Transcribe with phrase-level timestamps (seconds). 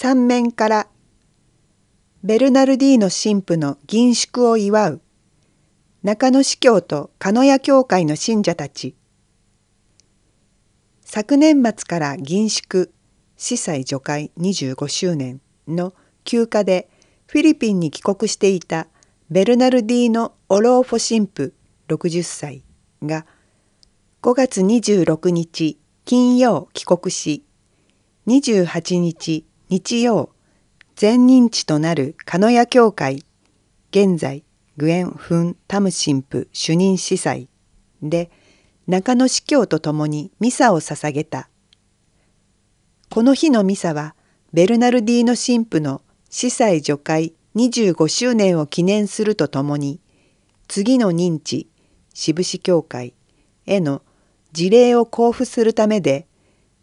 [0.00, 0.86] 三面から
[2.22, 5.00] ベルナルディーノ神父の銀祝を祝う
[6.04, 8.94] 中野司教と鹿屋教会の信者たち。
[11.00, 12.92] 昨年末から銀祝
[13.36, 16.88] 司祭除会25周年の休暇で
[17.26, 18.86] フィリピンに帰国していた
[19.30, 21.52] ベルナルディーノ・オローフォ神父
[21.88, 22.62] 60歳
[23.02, 23.26] が
[24.22, 27.44] 5月26日金曜帰国し
[28.28, 30.30] 28日日曜
[30.96, 33.22] 全認知となる鹿屋教会
[33.90, 34.42] 現在
[34.78, 37.50] グエン・フン・タム神父主任司祭
[38.02, 38.30] で
[38.86, 41.50] 中野司教と共にミサを捧げた。
[43.10, 44.14] この日のミサは
[44.54, 46.00] ベルナルディーノ神父の
[46.30, 50.00] 司祭除会25周年を記念するとともに
[50.66, 51.68] 次の認知
[52.14, 53.12] 志布志教会
[53.66, 54.00] への
[54.52, 56.26] 事例を交付するためで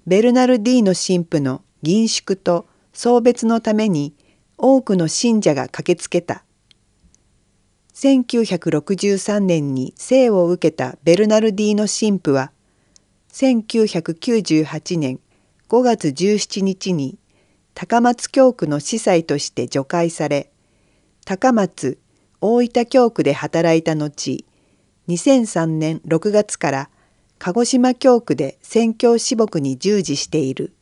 [0.06, 4.16] ベルナルディーノ神父の銀祝と送別のために
[4.58, 6.46] 多くの信者が駆けつけた。
[7.94, 12.52] 1963年に生を受けたベルナルディーノ神父は
[13.32, 15.20] 1998年
[15.70, 17.18] 5月17日に
[17.74, 20.52] 高松教区の司祭として除会され
[21.26, 21.98] 高松
[22.42, 24.46] 大分教区で働いた後
[25.08, 26.90] 2003年6月から
[27.40, 30.75] 鹿児島教区で宣教師牧に従事している。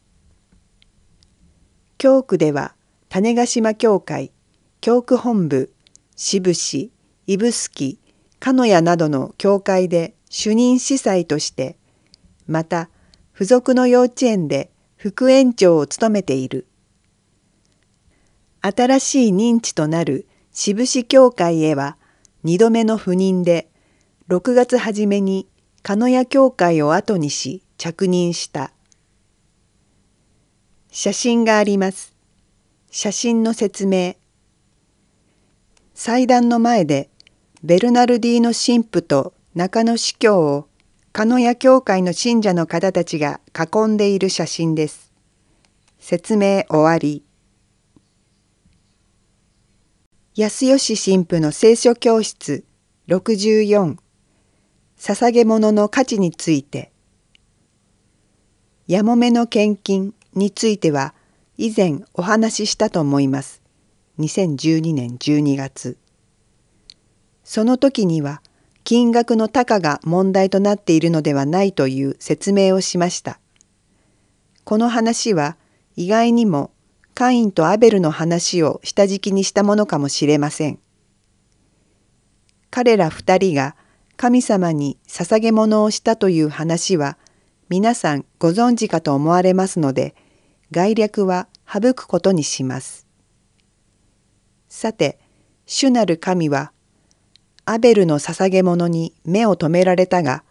[2.03, 2.75] 教区では
[3.07, 4.33] 種子島教会
[4.81, 5.71] 教区本部
[6.17, 6.91] 志布志
[7.27, 7.97] 指宿
[8.41, 11.77] 鹿屋などの教会で主任司祭として
[12.45, 12.89] また
[13.31, 16.67] 付属の幼稚園で副園長を務めている。
[18.59, 21.95] 新しい認知となる志布志教会へは
[22.43, 23.69] 2度目の赴任で
[24.27, 25.47] 6月初めに
[25.83, 28.72] 鹿屋教会を後にし着任した。
[30.95, 32.13] 写真があります。
[32.91, 34.13] 写真の説明。
[35.95, 37.09] 祭壇の前で
[37.63, 40.67] ベルナルディーノ神父と中野司教を
[41.11, 45.11] 鹿屋教会の信者の方たちが囲んでいる写真です。
[45.97, 47.23] 説明終わり。
[50.35, 52.65] 安吉神父の聖書教室
[53.07, 53.97] 64
[54.99, 56.91] 捧げ物の価値について。
[58.85, 60.13] やもめの献金。
[60.35, 61.13] については
[61.57, 63.61] 以前お話ししたと思います。
[64.19, 65.97] 2012年12月。
[67.43, 68.41] その時には
[68.83, 73.39] 金額の高が問題となっているのではないという説明をしました。
[74.63, 75.57] この話は
[75.95, 76.71] 意外にも
[77.13, 80.79] カインとアベルの話を下敷きにしたものかもしれません。
[82.71, 83.75] 彼ら二人が
[84.17, 87.17] 神様に捧げ物をしたという話は
[87.69, 90.15] 皆さんご存知かと思われますので
[90.73, 93.07] 概略は省くことにします。
[94.67, 95.19] さて
[95.65, 96.73] 主なる神は
[97.63, 100.43] アベルの捧げ物に目を留められたが、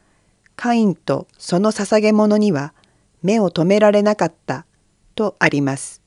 [0.57, 2.73] カインとその捧げ物には
[3.23, 4.65] 目を留められなかった
[5.15, 6.01] とあります。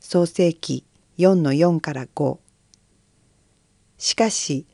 [0.00, 0.84] 創世記
[1.18, 2.38] 4の4から5。
[3.98, 4.66] しかし、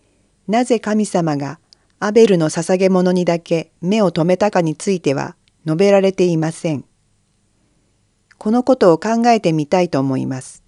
[0.47, 1.59] なぜ神様が
[1.99, 6.84] アベルの捧げ物にだけ目を留めたかについては述べられていません。
[8.44, 10.62] このことを考えてみたいと思います。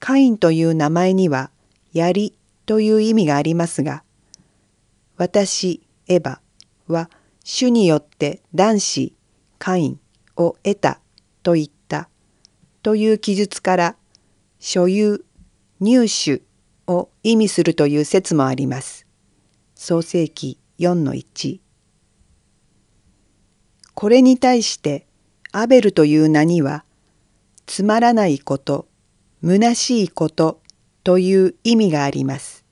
[0.00, 1.52] カインという名前には
[1.92, 2.34] 槍
[2.66, 4.02] という意味がありますが、
[5.16, 6.38] 私、エヴァ
[6.88, 7.08] は
[7.44, 9.14] 主によって男子、
[9.60, 10.00] カイン
[10.36, 10.98] を得た
[11.44, 12.08] と言った
[12.82, 13.96] という記述から
[14.58, 15.24] 所有、
[15.78, 16.42] 入手
[16.88, 19.06] を意味するという説もあります。
[19.76, 21.60] 創世記4-1。
[23.94, 25.06] これに対して
[25.52, 26.84] アベルという名には
[27.66, 28.88] つまらないこと、
[29.44, 30.60] 虚しいこと
[31.04, 32.64] という意味があります。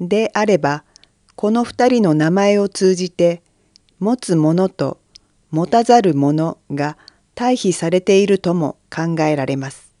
[0.00, 0.84] であれば
[1.36, 3.42] この二人の名前を通じて
[3.98, 4.98] 持つものと
[5.50, 6.96] 持たざるものが
[7.34, 9.94] 対比されているとも考えられます。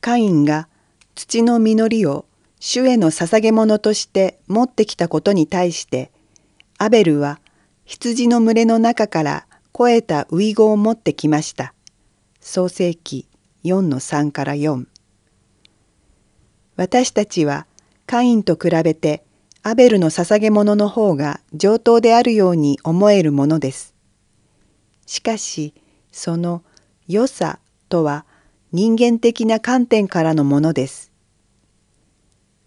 [0.00, 0.68] カインが
[1.14, 2.26] 土の実りを
[2.60, 6.10] 主への捧げ物として持ってきたことに対して
[6.78, 7.40] アベルは
[7.86, 11.72] 羊の群れの中から肥えたウイゴを持ってきました。
[12.40, 13.28] 創世記
[13.64, 14.86] 4の3から4
[16.74, 17.66] 私たちは
[18.06, 19.22] カインと比べて
[19.62, 23.94] アベルの捧げ物の方が上等であるように思えるものです。
[25.06, 25.72] しかし
[26.10, 26.64] その
[27.06, 28.26] 良さとは
[28.72, 31.12] 人間的な観点からのものです。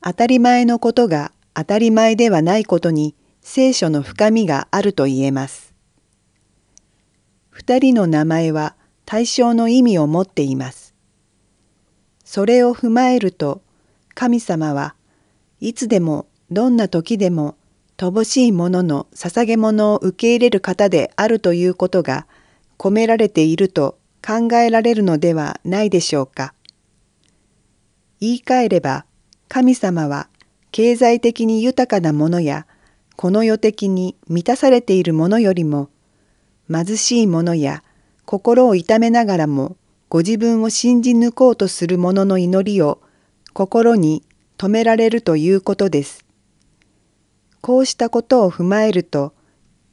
[0.01, 3.16] 当たり前のことが当たり前ではないことに
[3.51, 5.74] 聖書の深みがあると言えます。
[7.50, 8.75] 二人の名前は
[9.07, 10.94] 対象の意味を持っています。
[12.24, 13.63] それを踏まえると
[14.13, 14.94] 神様は
[15.62, 17.57] いつでもどんな時でも
[17.98, 22.28] 乏しいものの捧げ物を受け入れる方であるということが
[22.78, 26.54] 込められていると考えられるのではないでしょうか。
[28.19, 29.07] 言い換えれば
[29.48, 30.30] 神様は
[30.72, 32.68] 経済的に豊かなものや
[33.21, 35.89] この世的に満たされているものよりも
[36.71, 37.83] 貧しいものや
[38.24, 39.75] 心を痛めながらも
[40.07, 43.01] ご自分を信じ抜こうとする者の祈りを
[43.51, 44.24] 心に
[44.57, 46.24] 止められるということです。
[47.60, 49.33] こうしたことを踏まえると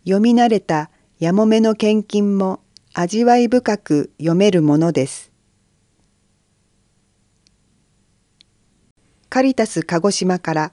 [0.04, 0.88] 読み慣れた
[1.18, 2.60] やもめの献金も
[2.94, 5.32] 味わい深く読めるものです。
[9.28, 10.72] カリタス鹿児島から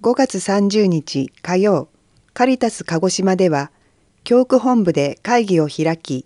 [0.00, 1.88] 5月30日火曜
[2.32, 3.72] カリタス鹿児島では
[4.22, 6.24] 教区本部で会議を開き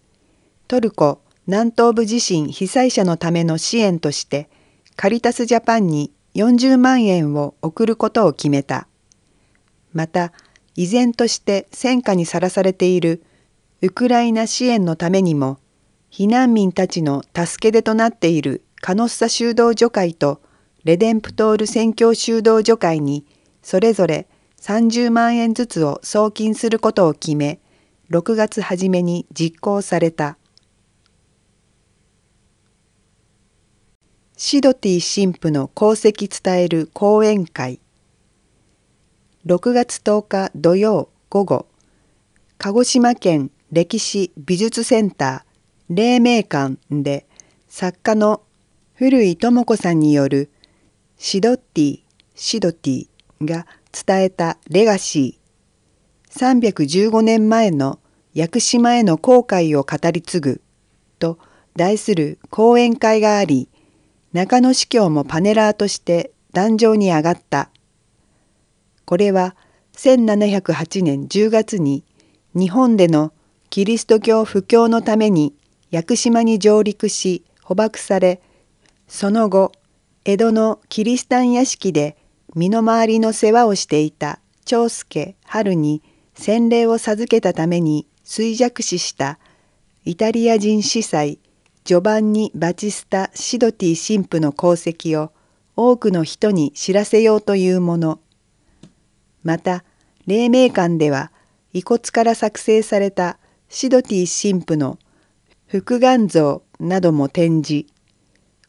[0.69, 4.51] トルコ南東部地震被災者のための支援として
[4.95, 8.89] カリタスジャパンに40万円を送ることを決めた。
[9.95, 10.35] また
[10.75, 13.23] 依然として戦火にさらされている
[13.81, 15.59] ウクライナ支援のためにも
[16.11, 20.43] 避難民たちの助け出となっているカノッサ修道女会と
[20.85, 23.25] レデンプトール宣教修道女会に
[23.63, 24.27] それぞれ
[24.61, 27.61] 30万円ずつを送金することを決め
[28.11, 30.37] 6月初めに実行された。
[34.37, 37.81] シドティ神父の功績伝える講演会。
[39.47, 41.67] 6月10日土曜午後
[42.59, 47.27] 鹿児島県歴史美術センター黎明館で
[47.69, 48.43] 作家の
[48.95, 50.49] 古井智子さんによる
[51.19, 52.01] シドッティ
[52.37, 53.09] シドティ
[53.47, 53.67] が
[54.07, 57.99] 伝えたレガシー315年前の
[58.35, 60.63] 屋久島への航海を語り継ぐ
[61.19, 61.39] と
[61.77, 63.69] 題する講演会があり
[64.33, 67.71] 中野司教もパネラーとして壇上に上がった。
[69.05, 69.57] これは
[69.97, 72.05] 1708年10月に
[72.55, 73.33] 日本での
[73.71, 75.55] キリスト教布教のために
[75.91, 78.41] 屋久島に上陸し捕獲され
[79.09, 79.73] その後
[80.25, 82.17] 江戸のキリシタン屋敷で
[82.55, 86.03] 身の回りの世話をしていた長介春に
[86.35, 89.39] 洗礼を授けたために衰弱死した
[90.05, 91.39] イタリア人司祭
[91.85, 95.33] ジョバンニ・バチスタ・シドティ神父の功績を
[95.75, 98.21] 多くの人に知らせようというもの。
[99.43, 99.85] また
[100.27, 101.33] 黎明館では
[101.73, 103.39] 遺骨から作成された
[103.69, 104.99] シドティ神父の
[105.67, 107.87] 復願像なども展示。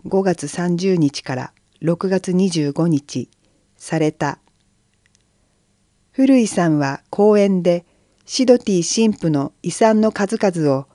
[0.05, 3.29] 5月30日から6月25日。
[3.83, 4.39] された
[6.11, 7.85] 古井さんは講演で
[8.23, 10.87] シドティ神父の遺産の数々を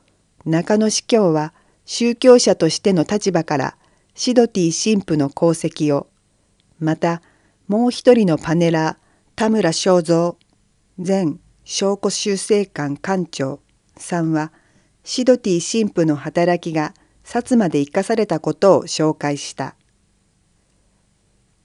[0.46, 1.52] 中野司教は
[1.84, 3.76] 宗教者としての立場から
[4.14, 6.08] シドティ神父の功績を
[6.80, 7.20] また
[7.66, 8.96] もう一人のパネラー
[9.36, 10.36] 田村正蔵
[10.96, 13.60] 前証拠修正官館長
[13.98, 14.50] さんは
[15.04, 19.77] シドティ神父の働きが薩摩で生かされたことを紹介した。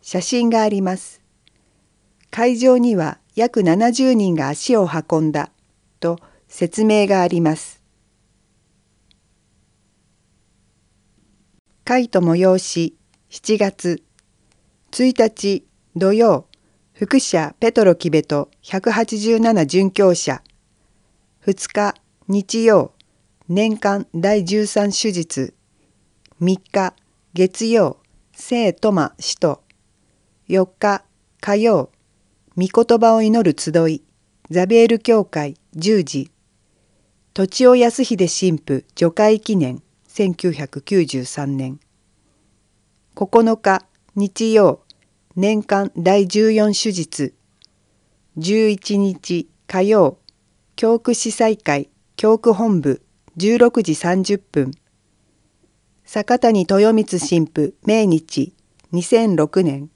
[0.03, 1.21] 写真があります。
[2.29, 5.49] 会場には約70人が足を運んだ
[6.01, 6.19] と
[6.49, 7.81] 説明があります。
[11.85, 12.97] 会と催し
[13.29, 14.03] 7月
[14.91, 16.47] 1日土曜
[16.91, 20.43] 副社ペトロキベト187准教者
[21.45, 21.95] 2日
[22.27, 22.91] 日曜
[23.47, 25.53] 年間第13手術
[26.41, 26.93] 3日
[27.33, 27.97] 月曜
[28.33, 29.62] 聖トマ使徒
[30.49, 31.05] 4日
[31.39, 31.89] 火曜
[32.57, 34.03] 御言葉を祈る集い
[34.49, 36.31] ザビエル教会10時。
[37.33, 41.79] 土地尾康秀神父除会記念1993年。
[43.15, 43.85] 9日
[44.15, 44.81] 日曜
[45.37, 47.33] 年間第14手術。
[48.37, 50.17] 11日火曜
[50.75, 53.01] 教区司祭会教区本部
[53.37, 54.71] 16時30分。
[56.03, 58.51] 坂谷豊光神父命日
[58.91, 59.92] 2006年。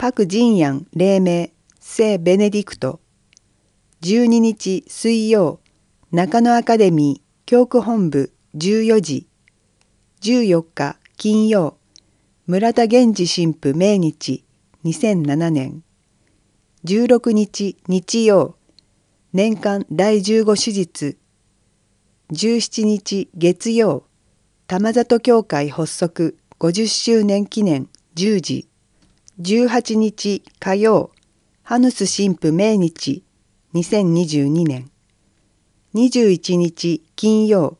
[0.00, 3.00] パク・ジンヤン黎明聖ベネディクト。
[4.00, 5.60] 12日水曜
[6.10, 9.28] 中野アカデミー教区本部14時。
[10.22, 11.76] 14日金曜
[12.46, 14.42] 村田源氏神父命日
[14.86, 15.82] 2007年。
[16.86, 18.56] 16日日曜
[19.34, 21.18] 年間第15手術。
[22.32, 24.04] 17日月曜
[24.66, 28.69] 玉里教会発足50周年記念10時。
[29.42, 31.12] 18日火曜
[31.62, 33.24] ハヌス神父命日
[33.72, 34.90] 2022年。
[35.94, 37.78] 21日金曜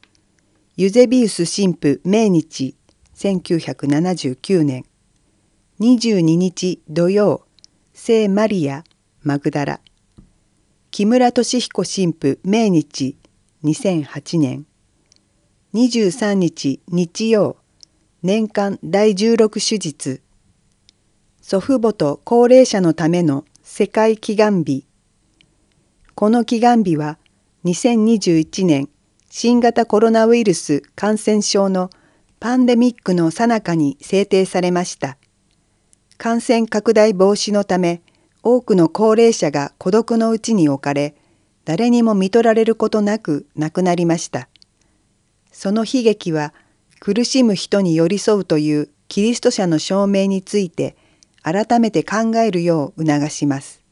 [0.77, 2.75] ユゼビウス神父命日
[3.15, 4.87] 1979年。
[5.81, 7.45] 22日土曜
[7.93, 8.83] 聖マリア・
[9.23, 9.81] マグダラ。
[10.91, 13.17] 木村俊彦神父命日
[13.65, 14.67] 2008年。
[15.75, 17.59] 23日日曜
[18.23, 20.23] 年間第16手術。
[21.51, 24.87] 祖父母と高齢者のための世界祈願日
[26.15, 27.19] この祈願日は
[27.65, 28.89] 2021年
[29.31, 31.91] 新型コロナウイルス感染症の
[32.39, 35.17] パンデミックの最中に制定されました。
[36.19, 38.01] 感染拡大防止のため
[38.45, 41.17] 多くの高齢者が孤独のうちに置かれ
[41.65, 44.49] 誰にも見取られることなく亡くなりました。
[45.51, 46.55] その悲劇は
[47.01, 50.95] 苦しむ人に寄り添うというキリスト者の証明について
[51.43, 53.83] 改めて考えるよう促します。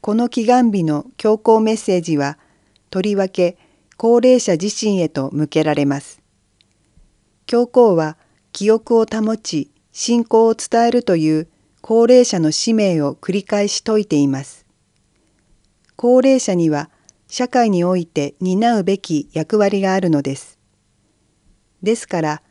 [0.00, 2.38] この祈願日の教皇メッセージは
[2.90, 3.58] とりわけ
[3.96, 6.22] 高齢者自身へと向けられます。
[7.46, 8.16] 教皇は
[8.52, 11.48] 記憶を保ち信仰を伝えるという
[11.80, 14.66] 高齢者の使命を繰り返し説いています。
[15.96, 16.90] 高齢者には
[17.28, 20.58] 社会において担うべき役割があるのです。
[21.82, 22.42] ですから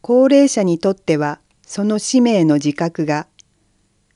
[0.00, 3.26] 高齢者にとってはその使命の自覚が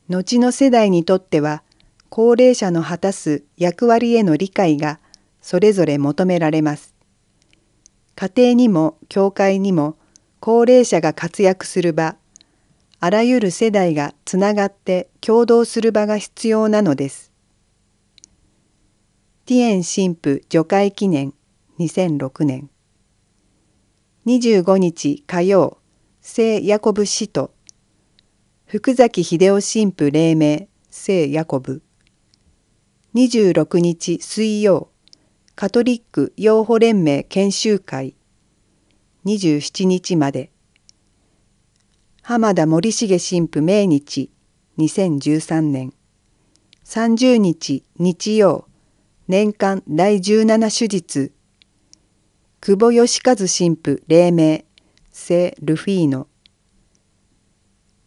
[0.08, 1.62] 後の世代にとっては
[2.08, 5.00] 高齢者の果たす役割への理解が
[5.40, 6.94] それぞれ求められます。
[8.14, 9.96] 家庭にも教会にも
[10.40, 12.16] 高齢者が活躍する場
[13.00, 17.30] あらゆる世代がつながって共同する場が必要なのです。
[19.44, 21.34] ティエン神父除会記念
[21.78, 22.70] 2006年
[24.26, 25.78] 25日火曜
[26.28, 27.52] 聖ヤコブ使徒。
[28.66, 31.82] 福崎秀夫神父黎明聖ヤコブ。
[33.14, 34.90] 26日水曜
[35.54, 38.16] カトリック養護連盟研修会。
[39.24, 40.50] 27日まで。
[42.22, 44.32] 浜田森重神父命日
[44.78, 45.92] 2013年。
[46.84, 48.66] 30日日曜
[49.28, 51.32] 年間第17手術。
[52.60, 54.65] 久保義和神父黎明
[55.18, 56.28] 聖ルフィーノ。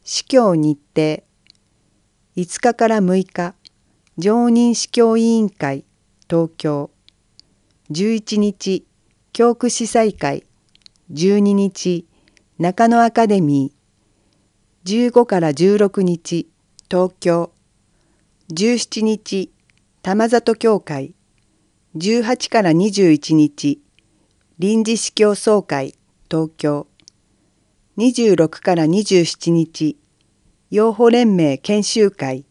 [0.04, 1.24] 司教日程。
[2.38, 3.56] 5日から6日。
[4.20, 5.84] 常任司教委員会。
[6.30, 6.92] 東京。
[7.90, 8.86] 11日。
[9.34, 10.46] 教区司祭会。
[11.12, 12.06] 12日。
[12.60, 15.10] 中野アカデミー。
[15.10, 16.48] 15から16日。
[16.90, 17.52] 東京。
[18.54, 19.52] 17日。
[20.04, 21.16] 玉里教会。
[21.98, 23.82] 18から21日。
[24.60, 25.96] 臨時司教総会。
[26.30, 26.86] 東京。
[28.00, 29.98] 26から27日、
[30.72, 32.46] 養護連盟研修会、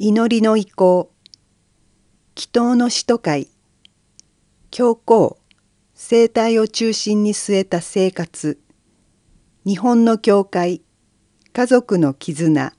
[0.00, 1.12] 祈りの意向、
[2.34, 3.46] 祈祷の使徒会、
[4.72, 5.38] 教皇、
[5.94, 8.58] 生態を中心に据えた生活、
[9.64, 10.82] 日本の教会、
[11.52, 12.72] 家族の絆、